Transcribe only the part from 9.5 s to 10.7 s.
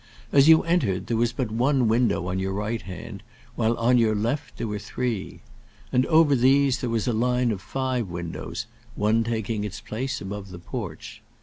its place above the